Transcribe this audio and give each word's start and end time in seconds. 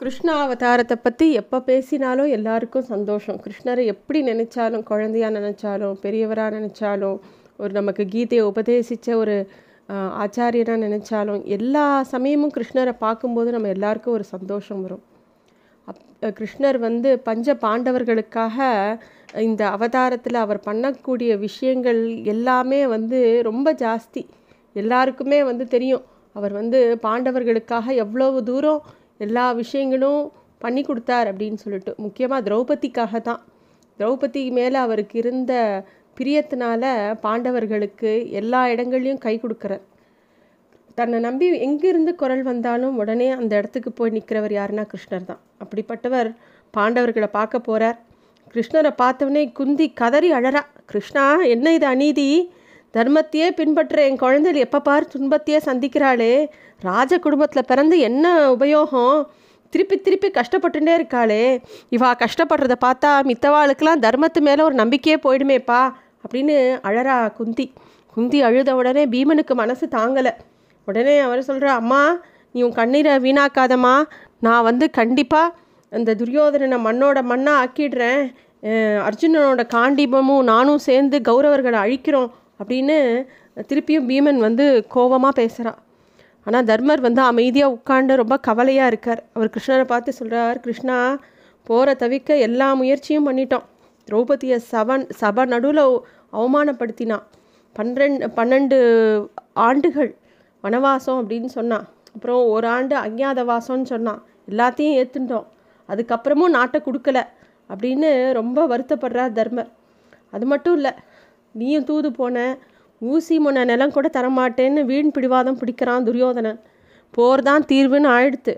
கிருஷ்ண 0.00 0.28
அவதாரத்தை 0.44 0.96
பற்றி 1.02 1.26
எப்போ 1.32 1.58
பேசினாலும் 1.60 2.30
எல்லாருக்கும் 2.36 2.86
சந்தோஷம். 2.90 3.36
கிருஷ்ணரை 3.44 3.82
எப்படி 3.84 4.20
நினச்சாலும் 4.22 4.82
குழந்தையாக 4.82 5.34
நினச்சாலும் 5.36 5.94
பெரியவராக 6.02 6.50
நினச்சாலும் 6.56 7.18
ஒரு 7.58 7.72
நமக்கு 7.72 8.04
கீதையை 8.04 8.44
உபதேசித்த 8.50 9.16
ஒரு 9.16 9.36
ஆச்சாரியனாக 10.24 10.80
நினச்சாலும் 10.86 11.40
எல்லா 11.56 11.84
சமயமும் 12.12 12.54
கிருஷ்ணரை 12.56 12.94
பார்க்கும்போது 12.98 13.50
நம்ம 13.50 13.68
எல்லாருக்கும் 13.68 14.14
ஒரு 14.14 14.26
சந்தோஷம் 14.32 14.82
வரும். 14.82 15.02
அப் 15.88 16.34
கிருஷ்ணர் 16.40 16.78
வந்து 16.78 17.12
பஞ்ச 17.28 17.56
பாண்டவர்களுக்காக 17.64 18.58
இந்த 19.46 19.62
அவதாரத்தில் 19.76 20.40
அவர் 20.44 20.60
பண்ணக்கூடிய 20.66 21.38
விஷயங்கள் 21.38 22.02
எல்லாமே 22.34 22.82
வந்து 22.86 23.20
ரொம்ப 23.42 23.76
ஜாஸ்தி. 23.84 24.24
எல்லாருக்குமே 24.76 25.40
வந்து 25.50 25.66
தெரியும். 25.66 26.04
அவர் 26.36 26.54
வந்து 26.60 26.78
பாண்டவர்களுக்காக 27.02 27.86
எவ்வளவு 28.04 28.38
தூரம் 28.42 28.82
எல்லா 29.20 29.44
விஷயங்களும் 29.62 30.22
பண்ணி 30.58 30.82
கொடுத்தார் 30.82 31.28
அப்படின்னு 31.30 31.58
சொல்லிட்டு. 31.64 31.92
முக்கியமாக 32.04 32.44
திரௌபதிக்காக 32.46 33.20
தான் 33.28 33.42
திரௌபதி 33.98 34.42
மேலே 34.58 34.78
அவருக்கு 34.86 35.16
இருந்த 35.22 35.52
பிரியத்தினால 36.16 36.84
பாண்டவர்களுக்கு 37.24 38.10
எல்லா 38.40 38.60
இடங்கள்லையும் 38.72 39.22
கை 39.26 39.34
கொடுக்குறார். 39.42 39.84
தன்னை 40.98 41.18
நம்பி 41.18 41.46
எங்கிருந்து 41.66 42.12
குரல் 42.14 42.42
வந்தாலும் 42.42 42.98
உடனே 43.02 43.28
அந்த 43.38 43.52
இடத்துக்கு 43.60 43.90
போய் 43.92 44.14
நிற்கிறவர் 44.16 44.54
யாருன்னா 44.58 44.84
கிருஷ்ணர் 44.92 45.28
தான். 45.30 45.40
அப்படிப்பட்டவர் 45.62 46.28
பாண்டவர்களை 46.74 47.28
பார்க்க 47.38 47.66
போகிறார் 47.68 47.98
கிருஷ்ணரை 48.54 48.92
பார்த்தவொடனே 49.02 49.42
குந்தி 49.58 49.86
கதறி 50.00 50.28
அழறா 50.38 50.62
கிருஷ்ணா 50.90 51.24
என்ன 51.54 51.72
இது 51.76 51.86
அநீதி? 51.86 52.28
தர்மத்தையே 52.96 53.46
பின்பற்ற 53.58 54.02
என் 54.08 54.20
குழந்தைகள் 54.22 54.64
எப்போ 54.64 54.78
பார் 54.88 55.10
துன்பத்தையே 55.12 55.58
சந்திக்கிறாளே? 55.68 56.34
ராஜ 56.88 57.18
குடும்பத்தில் 57.24 57.68
பிறந்து 57.70 57.96
என்ன 58.08 58.34
உபயோகம்? 58.54 59.16
திருப்பி 59.72 59.96
திருப்பி 60.06 60.28
கஷ்டப்பட்டுட்டே 60.36 60.92
இருக்காளே. 60.98 61.44
இவா 61.96 62.10
கஷ்டப்படுறத 62.22 62.74
பார்த்தா 62.84 63.10
மித்தவாளுக்கெல்லாம் 63.30 64.02
தர்மத்து 64.06 64.40
மேலே 64.48 64.62
ஒரு 64.68 64.76
நம்பிக்கையே 64.82 65.16
போயிடுமேப்பா 65.24 65.80
அப்படின்னு 66.24 66.56
அழறா 66.88 67.16
குந்தி. 67.38 67.66
குந்தி 68.14 68.38
அழுத 68.48 68.70
உடனே 68.80 69.04
பீமனுக்கு 69.14 69.54
மனசு 69.62 69.84
தாங்கலை. 69.96 70.32
உடனே 70.88 71.16
அவர் 71.26 71.42
சொல்கிறா 71.48 71.72
அம்மா 71.80 72.02
நீ 72.54 72.62
உன் 72.62 72.78
கண்ணீரை 72.78 73.12
வீணாக்காதம்மா. 73.26 73.96
நான் 74.46 74.66
வந்து 74.68 74.86
கண்டிப்பாக 75.00 75.54
அந்த 75.92 76.14
துரியோதனனை 76.20 76.78
மண்ணோட 76.86 77.18
மண்ணாக 77.32 77.62
ஆக்கிடுறேன். 77.64 78.22
அர்ஜுனனோட 79.08 79.62
காண்டீபமும் 79.76 80.48
நானும் 80.52 80.80
சேர்ந்து 80.88 81.16
கௌரவர்களை 81.28 81.78
அழிக்கிறோம். 81.84 82.30
அப்படின்னு 82.60 82.96
திருப்பியும் 83.70 84.08
பீமன் 84.10 84.40
வந்து 84.46 84.66
கோபமாக 84.88 85.34
பேசுகிறான் 85.40 85.80
ஆனால் 86.46 86.64
தர்மர் 86.64 87.00
வந்து 87.00 87.22
அமைதியாக 87.22 87.74
உட்காண்டு 87.76 88.14
ரொம்ப 88.14 88.36
கவலையாக 88.38 88.90
இருக்கார். 88.92 89.22
அவர் 89.32 89.52
கிருஷ்ணரை 89.54 89.84
பார்த்து 89.84 90.10
சொல்கிறார் 90.12 90.58
கிருஷ்ணா 90.60 90.96
போகிற 91.66 91.94
தவிக்க 92.02 92.38
எல்லா 92.38 92.74
முயற்சியும் 92.74 93.26
பண்ணிட்டோம் 93.28 93.64
திரௌபதியை 94.08 94.58
சவன் 94.72 95.04
சபை 95.20 95.44
நடுவில் 95.44 95.82
அவமானப்படுத்தினான் 96.32 97.24
பன்னிரெண்டு 97.76 98.26
பன்னெண்டு 98.36 98.76
ஆண்டுகள் 99.52 100.10
வனவாசம் 100.64 101.18
அப்படின்னு 101.20 101.50
சொன்னான் 101.58 101.86
அப்புறம் 102.14 102.42
ஒரு 102.46 102.66
ஆண்டு 102.66 102.94
அஞ்ஞாத 102.96 103.44
வாசம்னு 103.44 103.88
சொன்னான் 103.94 104.20
எல்லாத்தையும் 104.50 104.96
ஏற்றுட்டோம் 105.00 105.46
அதுக்கப்புறமும் 105.88 106.54
நாட்டை 106.56 106.78
கொடுக்கல. 106.84 107.18
அப்படின்னு 107.70 108.32
ரொம்ப 108.32 108.58
வருத்தப்படுறார் 108.72 109.32
தர்மர். 109.32 109.70
அது 110.30 110.46
மட்டும் 110.46 110.74
இல்லை 110.74 110.92
நீயும் 111.54 111.84
தூது 111.84 112.12
போன 112.12 112.58
ஊசி 112.98 113.38
முன்ன 113.38 113.64
நிலம் 113.64 113.92
கூட 113.92 114.10
தரமாட்டேன்னு 114.12 114.84
வீண் 114.84 115.10
பிடிவாதம் 115.10 115.58
பிடிக்கிறான் 115.58 116.04
துரியோதனன். 116.04 116.60
போர் 117.10 117.42
தான் 117.42 117.64
தீர்வுன்னு 117.72 118.08
ஆயிடுத்து. 118.08 118.56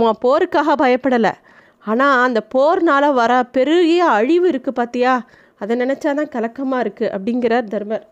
மொ- 0.00 0.10
போருக்காக 0.24 0.72
பயப்படலை. 0.78 1.32
ஆனால் 1.84 2.22
அந்த 2.22 2.42
போர்னால் 2.54 3.14
வர 3.14 3.42
பெரிய 3.42 4.04
அழிவு 4.04 4.50
இருக்குது 4.50 4.74
பார்த்தியா 4.76 5.18
அதை 5.58 5.76
நினச்சா 5.76 6.14
தான் 6.14 6.28
கலக்கமாக 6.28 6.88
இருக்குது 6.88 7.10
அப்படிங்கிறார் 7.10 7.64
தர்மர். 7.64 8.02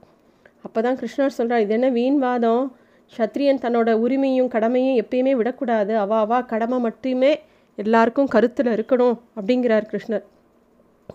அப்போ 0.63 0.81
தான் 0.81 0.97
கிருஷ்ணர் 0.97 1.27
சொல்கிறார் 1.27 1.63
இது 1.63 1.81
என்ன 1.81 1.91
வீண்வாதம்? 1.91 2.71
சத்ரியன் 3.17 3.61
தன்னோட 3.61 3.93
உரிமையும் 3.93 4.49
கடமையும் 4.49 5.05
எப்பயுமே 5.05 5.33
விடக்கூடாது. 5.33 5.99
அவா 5.99 6.21
அவா 6.21 6.41
கடமை 6.41 6.79
மட்டுமே 6.79 7.41
எல்லாருக்கும் 7.77 8.27
கருத்தில் 8.27 8.67
இருக்கணும் 8.67 9.19
அப்படிங்கிறார் 9.41 9.85
கிருஷ்ணர். 9.93 10.23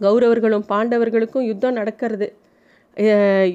கௌரவர்களும் 0.02 0.64
பாண்டவர்களுக்கும் 0.70 1.42
யுத்தம் 1.42 1.74
நடக்கிறது. 1.74 2.38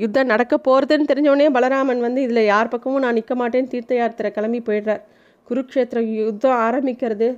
யுத்தம் 0.03 0.31
நடக்க 0.33 0.55
போகிறதுன்னு 0.67 1.09
தெரிஞ்சவொடனே 1.11 1.49
பலராமன் 1.57 2.01
வந்து 2.07 2.21
இதில் 2.27 2.49
யார் 2.53 2.73
பக்கமும் 2.73 3.05
நான் 3.05 3.19
நிற்க 3.19 3.35
மாட்டேன். 3.41 3.69
தீர்த்த 3.73 3.95
யாத்திரை 3.99 4.31
கிளம்பி 4.37 4.61
போயிடுறார். 4.69 5.03
குருக்ஷேத்திர 5.49 6.01
யுத்தம் 6.21 6.61
ஆரம்பிக்கிறது. 6.69 7.29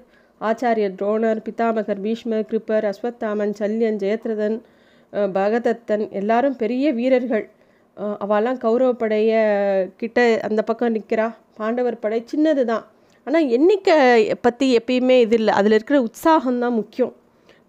ஆச்சாரியர் 0.41 0.95
துரோணர் 1.01 1.41
பிதாமகர் 1.47 2.01
பீஷ்மர் 2.05 2.47
கிருப்பர் 2.51 2.87
அஸ்வத்தாமன் 2.91 3.53
சல்யன் 3.61 4.01
ஜெயத்ரதன் 4.03 4.57
பகதத்தன் 5.37 6.05
எல்லாரும் 6.21 6.57
பெரிய 6.63 6.93
வீரர்கள். 6.99 7.45
அவெல்லாம் 8.25 8.59
கௌரவ 8.65 8.91
படைய 9.03 9.31
கிட்ட 10.01 10.19
அந்த 10.49 10.61
பக்கம் 10.69 10.95
நிற்கிறா 10.97 11.29
பாண்டவர் 11.59 12.03
படை 12.05 12.21
சின்னது 12.33 12.63
தான். 12.73 12.85
ஆனால் 13.27 13.49
எண்ணிக்கை 13.57 13.97
பற்றி 14.47 14.67
எப்பயுமே 14.79 15.17
இது 15.25 15.37
இல்லை. 15.41 15.53
அதில் 15.59 15.77
இருக்கிற 15.77 15.99
உற்சாகம்தான் 16.07 16.79
முக்கியம். 16.81 17.15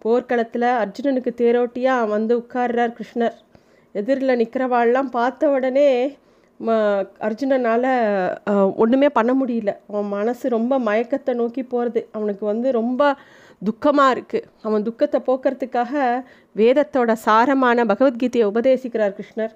போர்க்களத்தில் 0.03 0.69
அர்ஜுனனுக்கு 0.83 1.31
தேரோட்டியாக 1.41 2.11
வந்து 2.15 2.33
உட்கார்றார் 2.41 2.95
கிருஷ்ணர். 2.99 3.35
எதிரில் 3.95 4.39
நிற்கிறவாள்லாம் 4.41 5.09
பார்த்த 5.19 5.49
உடனே 5.55 5.87
ம 6.59 6.73
அர்ஜுனனால் 7.27 7.87
ஒன்றுமே 8.81 9.07
பண்ண 9.15 9.31
முடியல. 9.39 9.71
அவன் 9.89 10.11
மனசு 10.17 10.45
ரொம்ப 10.55 10.73
மயக்கத்தை 10.87 11.33
நோக்கி 11.39 11.63
போகிறது 11.63 12.01
அவனுக்கு 12.17 12.43
வந்து 12.51 12.67
ரொம்ப 12.79 13.01
துக்கமாக 13.67 14.13
இருக்குது 14.15 14.47
அவன் 14.67 14.85
துக்கத்தை 14.87 15.19
போக்குறதுக்காக 15.27 16.03
வேதத்தோட 16.55 17.11
சாரமான 17.25 17.85
பகவத்கீதையை 17.91 18.45
உபதேசிக்கிறார் 18.51 19.17
கிருஷ்ணர். 19.17 19.53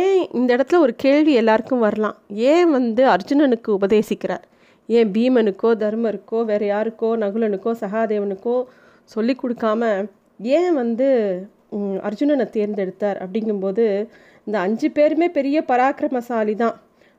ஏன் 0.00 0.18
இந்த 0.38 0.48
இடத்துல 0.56 0.80
ஒரு 0.86 0.94
கேள்வி 1.04 1.32
எல்லாருக்கும் 1.42 1.84
வரலாம். 1.86 2.16
ஏன் 2.52 2.68
வந்து 2.76 3.02
அர்ஜுனனுக்கு 3.14 3.70
உபதேசிக்கிறார்? 3.78 4.44
ஏன் 4.88 5.10
பீமனுக்கோ 5.14 5.70
தர்மருக்கோ 5.82 6.38
வேறு 6.50 6.66
யாருக்கோ 6.72 7.10
நகுலனுக்கோ 7.22 7.72
சகாதேவனுக்கோ 7.82 8.56
சொல்லி 9.14 9.34
கொடுக்காம 9.42 9.82
ஏன் 10.58 10.72
வந்து 10.80 11.08
அர்ஜுனனை 12.08 12.46
தேர்ந்தெடுத்தார் 12.56 13.18
அப்படிங்கும்போது 13.24 13.84
இந்த 14.46 14.56
அஞ்சு 14.66 14.88
பேருமே 14.96 15.28
பெரிய 15.38 15.58
பராக்கிரமசாலி 15.70 16.54
தான். 16.62 16.76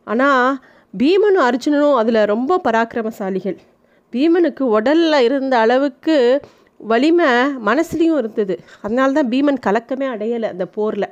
ஆனால் 0.08 0.58
பீமனும் 0.94 1.46
அர்ஜுனனும் 1.50 2.00
அதில் 2.02 2.20
ரொம்ப 2.34 2.60
பராக்கிரமசாலிகள். 2.68 3.58
பீமனுக்கு 4.14 4.64
உடலில் 4.78 5.26
இருந்த 5.28 5.54
அளவுக்கு 5.66 6.18
வலிமை 6.80 7.30
மனசுலேயும் 7.70 8.20
இருந்தது. 8.22 8.56
அதனால 8.82 9.14
தான் 9.18 9.30
பீமன் 9.34 9.60
கலக்கமே 9.68 10.08
அடையலை 10.14 10.48
அந்த 10.54 10.66
போரில். 10.78 11.10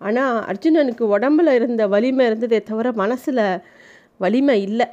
ஆனால் 0.00 0.36
அர்ஜுனனுக்கு 0.50 1.04
உடம்புல 1.16 1.54
இருந்த 1.58 1.82
வலிமை 1.94 2.26
இருந்ததே 2.30 2.60
தவிர 2.70 2.92
மனசில் 3.02 3.42
வலிமை 4.24 4.56
இல்லை. 4.68 4.86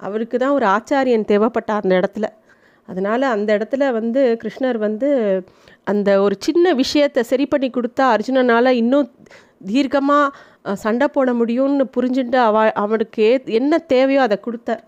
அவருக்கு 0.00 0.36
தான் 0.38 0.56
ஒரு 0.58 0.66
ஆச்சாரியன் 0.76 1.30
தேவைப்பட்டார் 1.32 1.84
அந்த 1.84 1.94
இடத்துல. 2.00 2.28
அதனால் 2.88 3.32
அந்த 3.34 3.50
இடத்துல 3.56 3.84
வந்து 3.98 4.22
கிருஷ்ணர் 4.42 4.78
வந்து 4.86 5.08
அந்த 5.92 6.10
ஒரு 6.24 6.34
சின்ன 6.46 6.72
விஷயத்தை 6.82 7.22
சரி 7.30 7.46
பண்ணி 7.52 7.68
கொடுத்தா 7.70 8.04
அர்ஜுனனால் 8.14 8.78
இன்னும் 8.82 9.08
தீர்க்கமாக 9.70 10.74
சண்டை 10.84 11.06
போட 11.14 11.30
முடியும்னு 11.40 11.86
புரிஞ்சுட்டு 11.96 12.38
அவ 12.48 12.64
அவனுக்கு 12.82 13.22
ஏ 13.28 13.32
என்ன 13.60 13.78
தேவையோ 13.92 14.20
அதை 14.26 14.36
கொடுத்தார். 14.46 14.82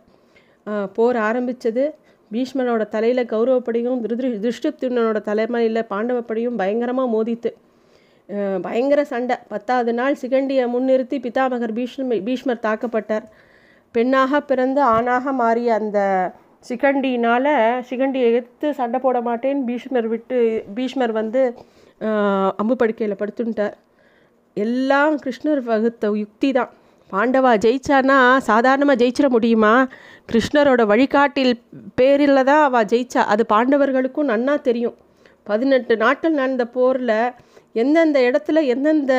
போர் 0.97 1.19
ஆரம்பித்தது 1.29 1.85
பீஷ்மனோட 2.31 2.83
தலையில் 2.95 3.31
கௌரவப்படியும் 3.33 4.01
திருதிரு 4.05 4.29
திருஷ்டுப்தினோட 4.45 5.19
தலைமையில் 5.29 5.89
பாண்டவப்படியும் 5.93 6.59
பயங்கரமாக 6.61 7.13
மோதித்து 7.15 7.51
பயங்கர 8.65 9.01
சண்டை. 9.13 9.37
பத்தாவது 9.53 9.93
நாள் 9.99 10.21
சிகண்டியை 10.23 10.65
முன்னிறுத்தி 10.73 11.19
பிதாமகர் 11.27 11.75
பீஷ்ம 11.77 12.19
பீஷ்மர் 12.29 12.65
தாக்கப்பட்டார். 12.67 13.27
பெண்ணாக 13.95 14.41
பிறந்து 14.51 14.81
ஆணாக 14.95 15.33
மாறிய 15.43 15.69
அந்த 15.81 15.99
சிகண்டினால் 16.69 17.53
சிகண்டியை 17.89 18.29
எடுத்து 18.39 18.67
சண்டை 18.79 18.99
போட 19.05 19.19
மாட்டேன்னு 19.29 19.67
பீஷ்மர் 19.69 20.09
விட்டு 20.13 20.39
பீஷ்மர் 20.77 21.13
வந்து 21.21 21.43
அம்பு 22.61 22.75
படுக்கையில் 22.81 23.21
படுத்துட்டார். 23.21 23.77
எல்லாம் 24.65 25.15
கிருஷ்ணர் 25.25 25.63
வகுத்த 25.71 26.11
யுக்தி 26.23 26.51
தான். 26.59 26.71
பாண்டவா 27.13 27.51
ஜெயிச்சானா 27.65 28.19
சாதாரணமாக 28.51 29.01
ஜெயிச்சிட 29.03 29.29
முடியுமா? 29.35 29.75
கிருஷ்ணரோட 30.31 30.83
வழிகாட்டில் 30.93 31.53
பேரில் 31.99 32.47
தான் 32.51 32.63
அவள் 32.69 32.89
ஜெயிச்சா. 32.93 33.23
அது 33.33 33.43
பாண்டவர்களுக்கும் 33.53 34.31
நன்னா 34.33 34.55
தெரியும். 34.69 34.97
பதினெட்டு 35.51 35.95
நாட்கள் 36.05 36.39
நடந்த 36.41 36.65
போரில் 36.77 37.19
எந்தெந்த 37.83 38.19
இடத்துல 38.29 38.59
எந்தெந்த 38.73 39.15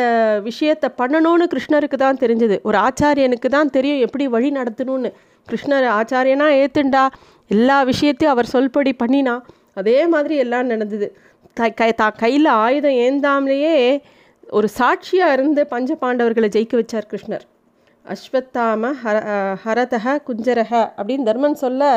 விஷயத்தை 0.50 0.90
பண்ணணும்னு 1.00 1.46
கிருஷ்ணருக்கு 1.54 1.98
தான் 2.04 2.22
தெரிஞ்சது. 2.24 2.56
ஒரு 2.68 2.78
ஆச்சாரியனுக்கு 2.88 3.50
தான் 3.56 3.74
தெரியும் 3.78 4.04
எப்படி 4.06 4.26
வழி 4.36 4.50
நடத்தணும்னு. 4.60 5.12
கிருஷ்ணர் 5.48 5.86
ஆச்சாரியனாக 5.98 6.58
ஏத்துண்டா? 6.62 7.04
எல்லா 7.52 7.78
விஷயத்தையும் 7.92 8.34
அவர் 8.36 8.54
சொல்படி 8.56 8.92
பண்ணினா 9.02 9.36
அதே 9.80 9.98
மாதிரி 10.14 10.36
எல்லாம் 10.44 10.70
நடந்தது. 10.74 11.08
த 11.58 11.70
கை 11.80 11.90
தா 12.00 12.08
கையில் 12.22 12.50
ஆயுதம் 12.64 12.98
ஏந்தாமலேயே 13.06 13.76
ஒரு 14.58 14.68
சாட்சியாக 14.80 15.36
இருந்து 15.38 15.62
பஞ்ச 15.74 15.98
பாண்டவர்களை 16.04 16.50
ஜெயிக்க 16.56 16.76
வச்சார் 16.80 17.10
கிருஷ்ணர். 17.12 17.46
அஸ்வத்தாம 18.06 18.92
ஹர 19.04 19.18
ஹரதக 19.64 20.16
குஞ்சரக 20.28 20.74
அப்படின்னு 20.98 21.28
தர்மன் 21.30 21.62
சொல்ல 21.64 21.92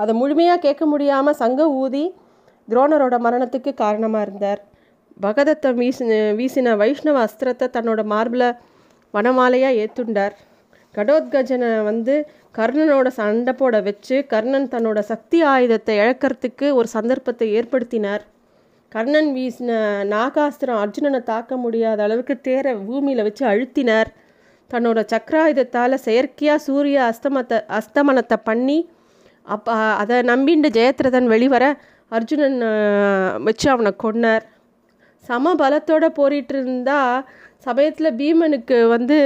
அதை 0.00 0.12
முழுமையாக 0.20 0.62
கேட்க 0.66 0.84
முடியாமல் 0.92 1.38
சங்க 1.42 1.66
ஊதி 1.82 2.04
துரோணரோட 2.68 3.16
மரணத்துக்கு 3.26 3.70
காரணமாக 3.82 4.24
இருந்தார். 4.26 4.60
பகதத்தை 5.26 5.70
வீசின 5.80 6.18
வீசின 6.38 6.74
வைஷ்ணவ 6.82 7.18
அஸ்திரத்தை 7.26 7.66
தன்னோட 7.76 8.00
மார்பில் 8.12 8.48
வனமாலையாக 9.14 9.78
ஏற்றுண்டார் 9.82 10.34
கடோத்கஜனை 10.94 11.70
வந்து 11.84 12.14
கர்ணனோட 12.58 13.08
சண்டை 13.18 13.52
போட 13.52 13.76
வச்சு 13.88 14.16
கர்ணன் 14.32 14.70
தன்னோட 14.72 14.98
சக்தி 15.10 15.38
ஆயுதத்தை 15.52 15.94
இழக்கிறதுக்கு 15.98 16.66
ஒரு 16.78 16.88
சந்தர்ப்பத்தை 16.96 17.48
ஏற்படுத்தினார். 17.58 18.22
கர்ணன் 18.92 19.30
வீசின 19.36 19.72
நாகாஸ்திரம் 20.12 20.80
அர்ஜுனனை 20.84 21.20
தாக்க 21.22 21.56
முடியாத 21.56 22.02
அளவுக்கு 22.06 22.34
தேரை 22.40 22.72
பூமியில் 22.88 23.26
வச்சு 23.26 23.44
அழுத்தினார். 23.52 24.10
தன்னோட 24.70 25.00
சக்கராயுதத்தால் 25.12 26.02
செயற்கையாக 26.06 26.64
சூரிய 26.66 26.98
அஸ்தமத்தை 27.10 27.58
அஸ்தமனத்தை 27.78 28.38
பண்ணி 28.48 28.78
அப்போ 29.46 29.72
அதை 30.02 30.16
நம்பிண்டு 30.32 30.68
ஜெயத்ரதன் 30.76 31.28
வெளிவர 31.32 31.64
அர்ஜுனன் 32.12 32.58
வச்சு 33.46 33.66
அவனை 33.74 33.92
கொன்னார். 34.04 34.44
சம 35.28 35.52
பலத்தோடு 35.54 36.08
போரிட்டு 36.18 36.54
இருந்தால் 36.56 37.16
சமயத்தில் 37.66 38.16
பீமனுக்கு 38.20 38.76
வந்து 38.94 39.18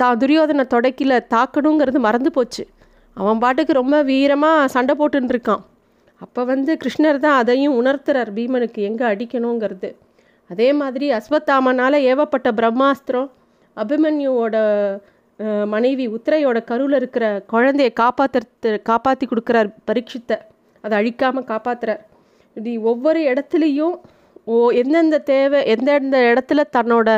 தான் 0.00 0.18
துரியோதனை 0.22 0.64
தொடக்கில 0.74 1.12
தாக்கணுங்கிறது 1.34 2.00
மறந்து 2.06 2.30
போச்சு. 2.36 2.64
அவன் 3.16 3.40
பாட்டுக்கு 3.44 3.72
ரொம்ப 3.82 3.96
வீரமாக 4.10 4.70
சண்டை 4.74 4.94
போட்டுருக்கான் 5.00 5.62
அப்போ 6.24 6.40
வந்து 6.50 6.72
கிருஷ்ணர் 6.82 7.18
தான் 7.24 7.38
அதையும் 7.42 7.76
உணர்த்துறார் 7.80 8.30
பீமனுக்கு 8.36 8.80
எங்கே 8.88 9.04
அடிக்கணுங்கிறது. 9.12 9.88
அதே 10.50 10.68
மாதிரி 10.80 11.06
அஸ்வத்தாமனால் 11.18 11.96
ஏவப்பட்ட 12.10 12.48
பிரம்மாஸ்திரம் 12.60 13.28
அபிமன்யுவோட 13.76 14.56
மனைவி 15.74 16.04
உத்திரையோட 16.16 16.58
கருவில் 16.70 16.98
இருக்கிற 17.00 17.24
குழந்தைய 17.52 17.90
காப்பாற்றுறது 18.02 18.70
காப்பாற்றி 18.90 19.24
கொடுக்குறார் 19.30 19.70
பரீட்சித்தை. 19.88 20.38
அதை 20.84 20.94
அழிக்காமல் 21.00 21.50
காப்பாற்றுறார் 21.52 22.02
இப்படி 22.56 22.72
ஒவ்வொரு 22.90 23.20
இடத்துலையும் 23.30 23.96
ஓ 24.46 24.56
எந்தெந்த 24.80 25.16
தேவை 25.30 25.60
எந்தெந்த 25.64 26.18
இடத்துல 26.30 26.60
தன்னோட 26.76 27.08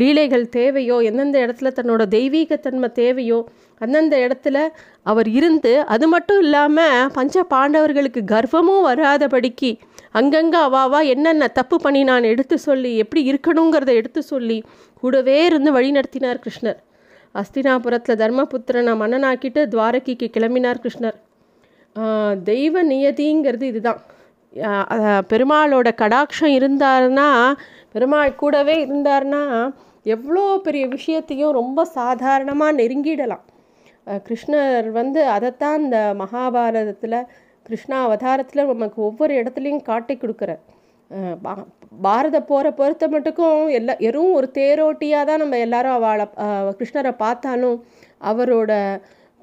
லீலைகள் 0.00 0.44
தேவையோ 0.48 0.96
எந்தெந்த 1.00 1.38
இடத்துல 1.46 1.70
தன்னோட 1.78 2.02
தெய்வீகத்தன்மை 2.14 2.88
தேவையோ 2.92 3.38
அந்தந்த 3.80 4.14
இடத்துல 4.26 4.58
அவர் 5.02 5.28
இருந்து 5.28 5.72
அது 5.94 6.06
மட்டும் 6.08 6.40
இல்லாமல் 6.40 7.10
பஞ்ச 7.12 7.44
பாண்டவர்களுக்கு 7.50 8.22
கர்வமும் 8.32 8.86
வராதபடிக்கு 8.88 9.70
அங்கங்கே 10.10 10.58
அவாவா 10.58 11.00
என்னென்ன 11.06 11.48
தப்பு 11.58 11.76
பண்ணி 11.80 12.02
நான் 12.04 12.30
எடுத்து 12.32 12.56
சொல்லி 12.58 12.92
எப்படி 12.96 13.22
இருக்கணுங்கிறத 13.30 13.92
எடுத்து 14.00 14.20
சொல்லி 14.22 14.58
கூடவே 15.02 15.38
இருந்து 15.44 15.70
வழி 15.72 15.90
நடத்தினார் 15.90 16.40
கிருஷ்ணர். 16.44 16.78
அஸ்தினாபுரத்தில் 17.34 18.20
தர்மபுத்திரனை 18.22 18.94
மன்னனாக்கிட்டு 19.02 19.62
துவாரகிக்கு 19.74 20.26
கிளம்பினார் 20.36 20.80
கிருஷ்ணர். 20.84 21.18
தெய்வ 22.44 22.82
நியதிங்கிறது 22.82 23.66
இதுதான். 23.72 24.00
பெருமாளோட 25.30 25.88
கடாட்சம் 26.02 26.54
இருந்தார்னா 26.58 27.28
பெருமாள் 27.94 28.38
கூடவே 28.42 28.76
இருந்தார்னா 28.86 29.42
எவ்வளோ 30.14 30.44
பெரிய 30.66 30.84
விஷயத்தையும் 30.96 31.56
ரொம்ப 31.60 31.80
சாதாரணமாக 31.98 32.78
நெருங்கிடலாம். 32.80 33.44
கிருஷ்ணர் 34.26 34.88
வந்து 35.00 35.20
அதைத்தான் 35.36 35.78
இந்த 35.84 35.98
மகாபாரதத்தில் 36.22 37.18
கிருஷ்ணா 37.66 37.96
அவதாரத்தில் 38.06 38.68
நமக்கு 38.72 39.00
ஒவ்வொரு 39.08 39.32
இடத்துலையும் 39.40 39.86
காட்டி 39.88 40.14
கொடுக்குறார். 40.14 40.62
பாரத 42.06 42.36
போகிற 42.50 42.68
பொறுத்த 42.78 43.04
மட்டுக்கும் 43.14 43.60
எல்லா 43.78 43.94
எறும் 44.08 44.32
ஒரு 44.38 44.48
தேரோட்டியாக 44.58 45.28
தான் 45.28 45.42
நம்ம 45.42 45.58
எல்லாரும் 45.66 45.96
அவளை 45.98 46.26
கிருஷ்ணரை 46.78 47.12
பார்த்தாலும் 47.24 47.78
அவரோட 48.30 48.72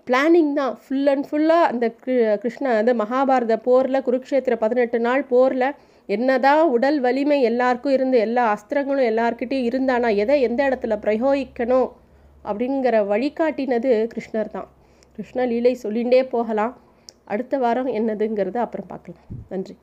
பிளானிங் 0.07 0.54
தான். 0.54 0.74
ஃபுல் 0.84 1.07
அண்ட் 1.13 1.28
ஃபுல்லாக 1.30 1.69
அந்த 1.72 1.86
கிருஷ்ண 2.42 2.74
அந்த 2.81 2.94
மகாபாரத 2.94 3.56
போரில் 3.68 4.06
குருக்ஷேத்திர 4.07 4.56
பதினெட்டு 4.63 5.00
நாள் 5.00 5.24
போரில் 5.31 5.68
என்னதான் 6.10 6.63
உடல் 6.75 7.00
வலிமை 7.06 7.38
எல்லாருக்கும் 7.42 7.96
இருந்து 7.98 8.18
எல்லா 8.25 8.44
அஸ்திரங்களும் 8.56 9.10
எல்லார்கிட்டையும் 9.12 9.68
இருந்தானா 9.69 10.10
எதை 10.24 10.36
எந்த 10.48 10.62
இடத்துல 10.69 10.98
பிரயோகிக்கணும் 11.06 11.90
அப்படிங்கிற 12.46 12.96
வழிகாட்டினது 13.13 13.92
கிருஷ்ணர் 14.13 14.54
தான். 14.57 14.69
கிருஷ்ண 15.18 15.46
லீலை 15.46 15.74
சொல்லிகிட்டே 15.84 16.22
போகலாம். 16.36 16.74
அடுத்த 17.34 17.58
வாரம் 17.58 17.92
என்னதுங்கிறத 18.00 18.58
அப்புறம் 18.66 18.90
பார்க்கலாம். 18.94 19.25
நன்றி. 19.50 19.75